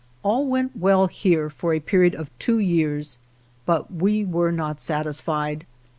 [0.23, 3.19] All went well here for a period of two years,
[3.67, 5.63] but we were not satisfied.